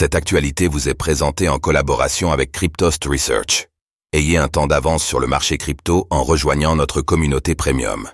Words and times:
Cette 0.00 0.14
actualité 0.14 0.68
vous 0.68 0.88
est 0.88 0.94
présentée 0.94 1.48
en 1.48 1.58
collaboration 1.58 2.30
avec 2.30 2.52
Cryptost 2.52 3.04
Research. 3.04 3.66
Ayez 4.12 4.36
un 4.36 4.46
temps 4.46 4.68
d'avance 4.68 5.04
sur 5.04 5.18
le 5.18 5.26
marché 5.26 5.58
crypto 5.58 6.06
en 6.10 6.22
rejoignant 6.22 6.76
notre 6.76 7.02
communauté 7.02 7.56
premium. 7.56 8.08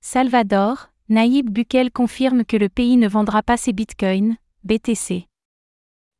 Salvador, 0.00 0.90
Naïb 1.08 1.48
Bukele 1.48 1.92
confirme 1.92 2.44
que 2.44 2.56
le 2.56 2.68
pays 2.68 2.96
ne 2.96 3.06
vendra 3.06 3.44
pas 3.44 3.56
ses 3.56 3.72
bitcoins, 3.72 4.34
BTC. 4.64 5.28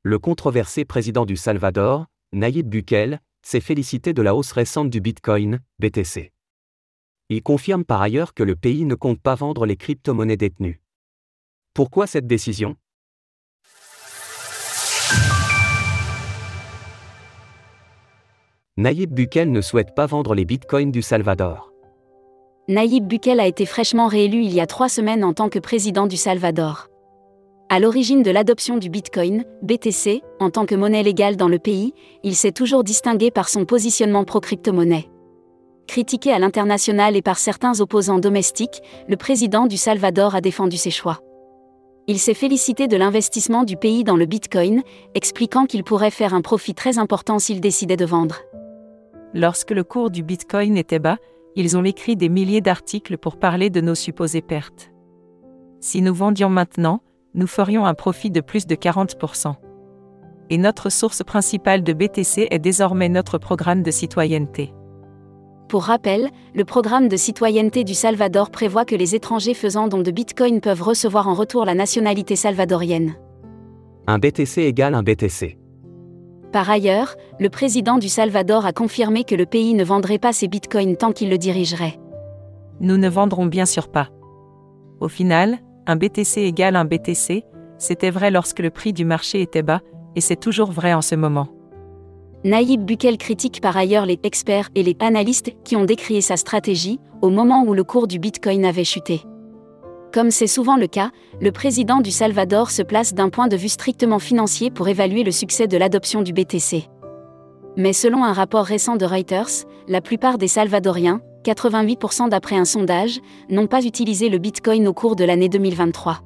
Le 0.04 0.18
controversé 0.20 0.84
président 0.84 1.26
du 1.26 1.36
Salvador, 1.36 2.06
Nayib 2.32 2.68
Bukele, 2.68 3.18
s'est 3.42 3.58
félicité 3.58 4.12
de 4.12 4.22
la 4.22 4.36
hausse 4.36 4.52
récente 4.52 4.88
du 4.88 5.00
bitcoin, 5.00 5.58
BTC. 5.80 6.32
Il 7.28 7.42
confirme 7.42 7.84
par 7.84 8.02
ailleurs 8.02 8.34
que 8.34 8.44
le 8.44 8.54
pays 8.54 8.84
ne 8.84 8.94
compte 8.94 9.20
pas 9.20 9.34
vendre 9.34 9.66
les 9.66 9.76
crypto-monnaies 9.76 10.36
détenues. 10.36 10.80
Pourquoi 11.74 12.06
cette 12.06 12.28
décision? 12.28 12.76
Nayib 18.78 19.14
Bukele 19.14 19.50
ne 19.52 19.62
souhaite 19.62 19.94
pas 19.94 20.04
vendre 20.04 20.34
les 20.34 20.44
bitcoins 20.44 20.92
du 20.92 21.00
Salvador. 21.00 21.72
Nayib 22.68 23.06
Bukele 23.06 23.40
a 23.40 23.46
été 23.46 23.64
fraîchement 23.64 24.06
réélu 24.06 24.42
il 24.42 24.52
y 24.52 24.60
a 24.60 24.66
trois 24.66 24.90
semaines 24.90 25.24
en 25.24 25.32
tant 25.32 25.48
que 25.48 25.58
président 25.58 26.06
du 26.06 26.18
Salvador. 26.18 26.88
À 27.70 27.80
l'origine 27.80 28.22
de 28.22 28.30
l'adoption 28.30 28.76
du 28.76 28.90
Bitcoin, 28.90 29.44
BTC, 29.62 30.22
en 30.40 30.50
tant 30.50 30.66
que 30.66 30.74
monnaie 30.74 31.02
légale 31.02 31.36
dans 31.36 31.48
le 31.48 31.58
pays, 31.58 31.94
il 32.22 32.36
s'est 32.36 32.52
toujours 32.52 32.84
distingué 32.84 33.30
par 33.30 33.48
son 33.48 33.64
positionnement 33.64 34.24
pro-crypto-monnaie. 34.24 35.08
Critiqué 35.88 36.30
à 36.30 36.38
l'international 36.38 37.16
et 37.16 37.22
par 37.22 37.38
certains 37.38 37.80
opposants 37.80 38.18
domestiques, 38.18 38.82
le 39.08 39.16
président 39.16 39.64
du 39.64 39.78
Salvador 39.78 40.34
a 40.34 40.42
défendu 40.42 40.76
ses 40.76 40.90
choix. 40.90 41.20
Il 42.08 42.18
s'est 42.18 42.34
félicité 42.34 42.88
de 42.88 42.96
l'investissement 42.98 43.64
du 43.64 43.78
pays 43.78 44.04
dans 44.04 44.16
le 44.16 44.26
Bitcoin, 44.26 44.82
expliquant 45.14 45.64
qu'il 45.64 45.82
pourrait 45.82 46.10
faire 46.10 46.34
un 46.34 46.42
profit 46.42 46.74
très 46.74 46.98
important 46.98 47.38
s'il 47.38 47.62
décidait 47.62 47.96
de 47.96 48.04
vendre. 48.04 48.42
Lorsque 49.34 49.70
le 49.70 49.84
cours 49.84 50.10
du 50.10 50.22
Bitcoin 50.22 50.76
était 50.76 50.98
bas, 50.98 51.18
ils 51.56 51.76
ont 51.76 51.84
écrit 51.84 52.16
des 52.16 52.28
milliers 52.28 52.60
d'articles 52.60 53.18
pour 53.18 53.38
parler 53.38 53.70
de 53.70 53.80
nos 53.80 53.94
supposées 53.94 54.42
pertes. 54.42 54.92
Si 55.80 56.02
nous 56.02 56.14
vendions 56.14 56.48
maintenant, 56.48 57.00
nous 57.34 57.46
ferions 57.46 57.86
un 57.86 57.94
profit 57.94 58.30
de 58.30 58.40
plus 58.40 58.66
de 58.66 58.74
40%. 58.74 59.54
Et 60.50 60.58
notre 60.58 60.90
source 60.90 61.22
principale 61.22 61.82
de 61.82 61.92
BTC 61.92 62.48
est 62.50 62.58
désormais 62.58 63.08
notre 63.08 63.38
programme 63.38 63.82
de 63.82 63.90
citoyenneté. 63.90 64.72
Pour 65.68 65.84
rappel, 65.84 66.30
le 66.54 66.64
programme 66.64 67.08
de 67.08 67.16
citoyenneté 67.16 67.82
du 67.82 67.94
Salvador 67.94 68.50
prévoit 68.50 68.84
que 68.84 68.94
les 68.94 69.14
étrangers 69.16 69.54
faisant 69.54 69.88
don 69.88 70.02
de 70.02 70.10
Bitcoin 70.12 70.60
peuvent 70.60 70.82
recevoir 70.82 71.26
en 71.26 71.34
retour 71.34 71.64
la 71.64 71.74
nationalité 71.74 72.36
salvadorienne. 72.36 73.16
Un 74.06 74.18
BTC 74.18 74.58
égale 74.62 74.94
un 74.94 75.02
BTC. 75.02 75.58
Par 76.52 76.70
ailleurs, 76.70 77.16
le 77.38 77.48
président 77.50 77.98
du 77.98 78.08
Salvador 78.08 78.66
a 78.66 78.72
confirmé 78.72 79.24
que 79.24 79.34
le 79.34 79.46
pays 79.46 79.74
ne 79.74 79.84
vendrait 79.84 80.18
pas 80.18 80.32
ses 80.32 80.48
bitcoins 80.48 80.96
tant 80.96 81.12
qu'il 81.12 81.28
le 81.28 81.38
dirigerait. 81.38 81.98
Nous 82.80 82.96
ne 82.96 83.08
vendrons 83.08 83.46
bien 83.46 83.66
sûr 83.66 83.88
pas. 83.88 84.08
Au 85.00 85.08
final, 85.08 85.58
un 85.86 85.96
BTC 85.96 86.40
égale 86.40 86.76
un 86.76 86.84
BTC, 86.84 87.44
c'était 87.78 88.10
vrai 88.10 88.30
lorsque 88.30 88.60
le 88.60 88.70
prix 88.70 88.92
du 88.92 89.04
marché 89.04 89.40
était 89.42 89.62
bas, 89.62 89.80
et 90.14 90.20
c'est 90.20 90.36
toujours 90.36 90.72
vrai 90.72 90.94
en 90.94 91.02
ce 91.02 91.14
moment. 91.14 91.48
Naïb 92.44 92.84
Bukele 92.84 93.18
critique 93.18 93.60
par 93.60 93.76
ailleurs 93.76 94.06
les 94.06 94.20
experts 94.22 94.70
et 94.74 94.82
les 94.82 94.96
analystes 95.00 95.52
qui 95.64 95.76
ont 95.76 95.84
décrié 95.84 96.20
sa 96.20 96.36
stratégie 96.36 97.00
au 97.22 97.30
moment 97.30 97.64
où 97.64 97.74
le 97.74 97.84
cours 97.84 98.06
du 98.06 98.18
Bitcoin 98.18 98.64
avait 98.64 98.84
chuté. 98.84 99.22
Comme 100.16 100.30
c'est 100.30 100.46
souvent 100.46 100.78
le 100.78 100.86
cas, 100.86 101.10
le 101.42 101.52
président 101.52 102.00
du 102.00 102.10
Salvador 102.10 102.70
se 102.70 102.80
place 102.80 103.12
d'un 103.12 103.28
point 103.28 103.48
de 103.48 103.56
vue 103.56 103.68
strictement 103.68 104.18
financier 104.18 104.70
pour 104.70 104.88
évaluer 104.88 105.24
le 105.24 105.30
succès 105.30 105.66
de 105.66 105.76
l'adoption 105.76 106.22
du 106.22 106.32
BTC. 106.32 106.88
Mais 107.76 107.92
selon 107.92 108.24
un 108.24 108.32
rapport 108.32 108.64
récent 108.64 108.96
de 108.96 109.04
Reuters, 109.04 109.66
la 109.88 110.00
plupart 110.00 110.38
des 110.38 110.48
Salvadoriens, 110.48 111.20
88% 111.44 112.30
d'après 112.30 112.56
un 112.56 112.64
sondage, 112.64 113.20
n'ont 113.50 113.66
pas 113.66 113.84
utilisé 113.84 114.30
le 114.30 114.38
Bitcoin 114.38 114.88
au 114.88 114.94
cours 114.94 115.16
de 115.16 115.24
l'année 115.24 115.50
2023. 115.50 116.22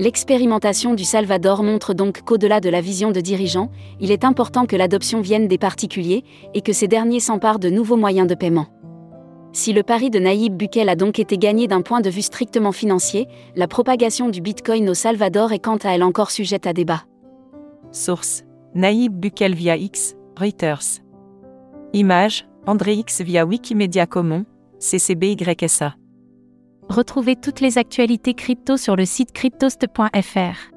L'expérimentation 0.00 0.94
du 0.94 1.04
Salvador 1.04 1.62
montre 1.62 1.94
donc 1.94 2.22
qu'au-delà 2.22 2.58
de 2.58 2.70
la 2.70 2.80
vision 2.80 3.12
de 3.12 3.20
dirigeants, 3.20 3.70
il 4.00 4.10
est 4.10 4.24
important 4.24 4.66
que 4.66 4.74
l'adoption 4.74 5.20
vienne 5.20 5.46
des 5.46 5.58
particuliers 5.58 6.24
et 6.54 6.60
que 6.60 6.72
ces 6.72 6.88
derniers 6.88 7.20
s'emparent 7.20 7.60
de 7.60 7.70
nouveaux 7.70 7.96
moyens 7.96 8.26
de 8.26 8.34
paiement. 8.34 8.66
Si 9.56 9.72
le 9.72 9.82
pari 9.82 10.10
de 10.10 10.18
Naïb 10.18 10.54
Bukele 10.54 10.90
a 10.90 10.96
donc 10.96 11.18
été 11.18 11.38
gagné 11.38 11.66
d'un 11.66 11.80
point 11.80 12.02
de 12.02 12.10
vue 12.10 12.20
strictement 12.20 12.72
financier, 12.72 13.26
la 13.54 13.66
propagation 13.66 14.28
du 14.28 14.42
Bitcoin 14.42 14.86
au 14.90 14.92
Salvador 14.92 15.54
est 15.54 15.60
quant 15.60 15.78
à 15.78 15.94
elle 15.94 16.02
encore 16.02 16.30
sujette 16.30 16.66
à 16.66 16.74
débat. 16.74 17.04
Source 17.90 18.44
Naïb 18.74 19.14
Bukele 19.14 19.54
via 19.54 19.78
X, 19.78 20.14
Reuters. 20.38 21.00
Image 21.94 22.46
André 22.66 22.96
X 22.96 23.22
via 23.22 23.46
Wikimedia 23.46 24.04
Commons, 24.04 24.44
CCBYSA. 24.78 25.94
Retrouvez 26.90 27.36
toutes 27.36 27.60
les 27.60 27.78
actualités 27.78 28.34
crypto 28.34 28.76
sur 28.76 28.94
le 28.94 29.06
site 29.06 29.32
cryptost.fr. 29.32 30.70